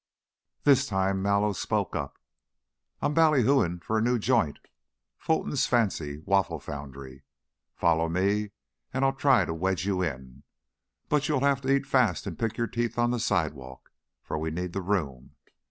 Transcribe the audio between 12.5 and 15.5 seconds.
your teeth on the sidewalk, for we need the room."